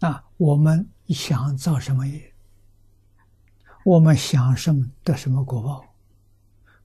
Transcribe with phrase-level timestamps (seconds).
[0.00, 2.34] 啊，我们想造什么业，
[3.84, 5.84] 我们想什么得什么果报。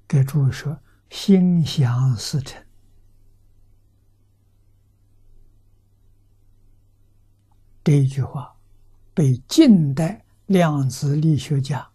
[0.08, 0.78] 给诸位说，
[1.10, 2.64] 心想事成。
[7.84, 8.56] 这一句话
[9.14, 11.90] 被近代量子力学家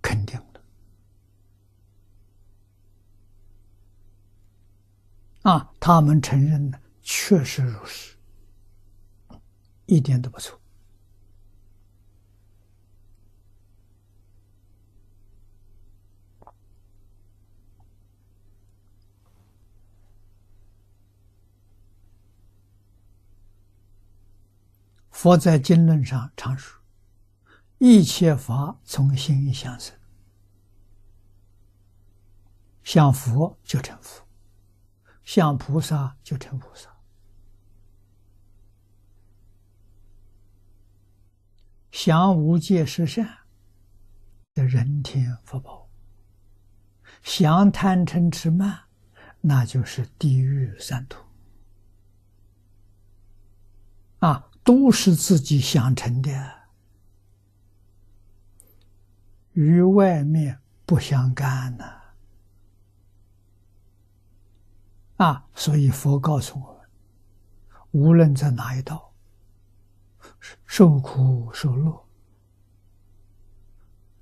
[0.00, 0.46] 肯定了。
[5.42, 8.15] 啊，他们承认的确实如是。
[9.86, 10.60] 一点都不错。
[25.10, 26.80] 佛在经论上常说
[27.78, 29.96] ：“一切法从心相生，
[32.84, 34.24] 像佛就成佛，
[35.24, 36.94] 像菩萨就成菩萨。”
[41.96, 43.26] 想无界十善
[44.52, 45.88] 的人天福报，
[47.22, 48.80] 想贪嗔痴慢，
[49.40, 51.24] 那就是地狱三途
[54.18, 56.68] 啊，都是自己想成的，
[59.54, 61.84] 与外面不相干呢。
[65.16, 66.82] 啊，所以佛告诉我们，
[67.92, 69.14] 无论在哪一道。
[70.64, 72.06] 受苦受乐，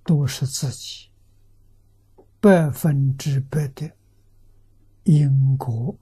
[0.04, 1.10] 都是自己
[2.40, 3.90] 百分之百的
[5.04, 5.96] 因果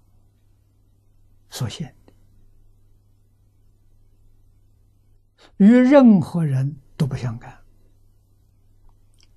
[1.49, 2.13] 所现的，
[5.57, 7.57] 与任何人都不相干，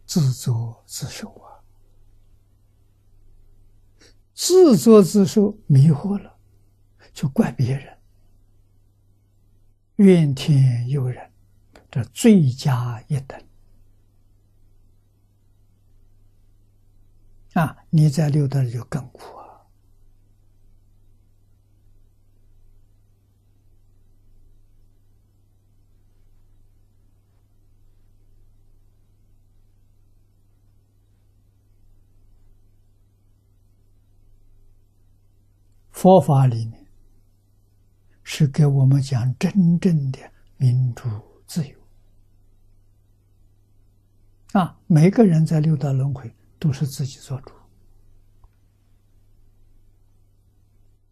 [0.05, 1.61] 自作自受啊！
[4.33, 6.38] 自作自受，迷惑了，
[7.14, 7.94] 就怪别人。
[9.97, 11.31] 怨天尤人，
[11.89, 13.41] 这罪加一等
[17.53, 17.77] 啊！
[17.89, 19.61] 你在六道里就更苦啊！
[35.91, 36.74] 佛法里面。
[38.27, 40.19] 是给我们讲真正的
[40.58, 41.08] 民主
[41.45, 41.80] 自由
[44.53, 44.77] 啊！
[44.87, 47.53] 每个人在六道轮回都是自己做主，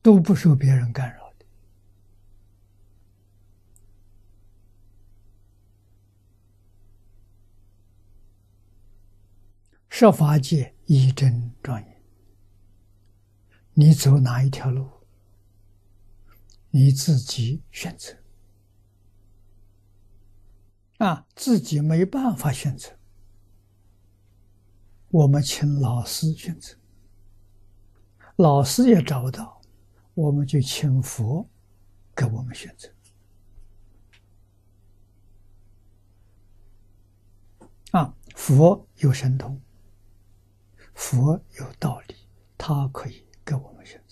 [0.02, 1.46] 都不受别人干扰的。
[9.88, 12.02] 设法界一真庄严，
[13.74, 14.90] 你走哪一条路？
[16.76, 18.18] 你自己选择
[20.98, 22.90] 啊，自己没办法选择，
[25.10, 26.76] 我们请老师选择，
[28.38, 29.62] 老师也找不到，
[30.16, 31.48] 我们就请佛
[32.16, 32.90] 给我们选择
[37.92, 38.16] 啊。
[38.34, 39.62] 佛有神通，
[40.96, 42.16] 佛有道理，
[42.58, 44.03] 他可以给我们选择。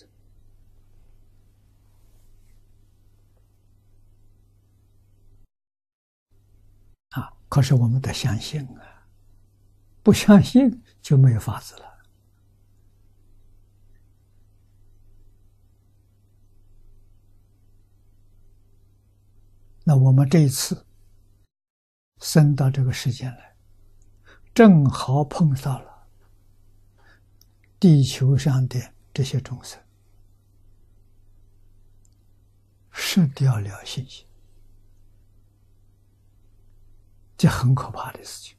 [7.52, 9.06] 可是我们得相信啊，
[10.02, 12.02] 不相信就没有法子了。
[19.84, 20.86] 那我们这一次
[22.22, 23.54] 生到这个世间来，
[24.54, 26.08] 正好碰到了
[27.78, 28.80] 地球上的
[29.12, 29.78] 这些众生
[32.92, 34.26] 失掉了信心。
[37.36, 38.56] 这很可怕的事情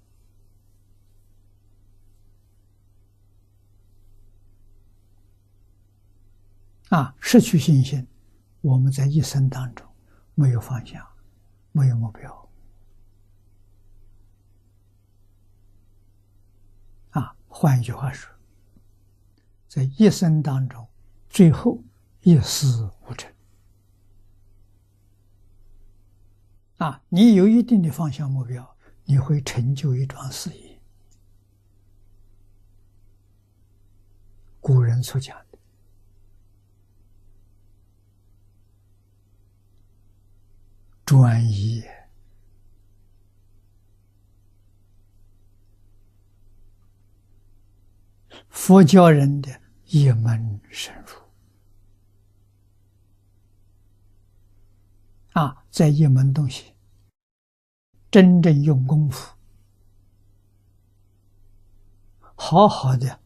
[6.90, 7.16] 啊！
[7.20, 8.06] 失去信心，
[8.62, 9.88] 我们在一生当中
[10.36, 11.04] 没有方向，
[11.72, 12.50] 没有目标
[17.12, 17.36] 啊！
[17.48, 18.32] 换一句话说，
[19.68, 20.88] 在一生当中，
[21.30, 21.82] 最后
[22.22, 22.68] 一事
[23.08, 23.34] 无成。
[26.84, 28.76] 啊，你有一定的方向目标。
[29.06, 30.82] 你会成就一桩事业。
[34.60, 35.58] 古人所讲的
[41.06, 41.84] 专一，
[48.50, 51.14] 佛教人的一门深入
[55.34, 56.73] 啊，在一门东西
[58.14, 59.36] 真正用功夫，
[62.36, 63.20] 好好的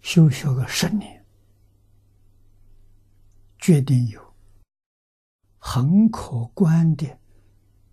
[0.00, 1.24] 修学个十年，
[3.58, 4.34] 决定有
[5.60, 7.06] 很可观的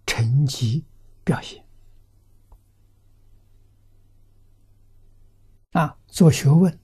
[0.08, 0.84] 成绩
[1.24, 1.64] 表现。
[5.74, 6.80] 啊，做学问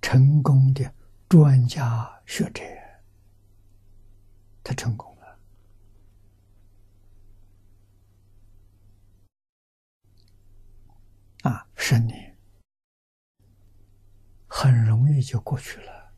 [0.00, 0.94] 成功的
[1.28, 2.62] 专家学者，
[4.62, 5.38] 他成功了。
[11.42, 12.36] 啊，十年
[14.46, 16.12] 很容易就过去了。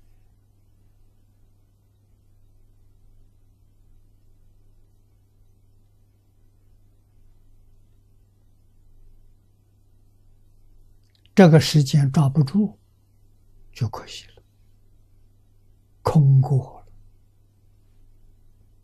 [11.34, 12.78] 这个时间抓不住，
[13.72, 14.42] 就可惜了。
[16.00, 16.73] 空过。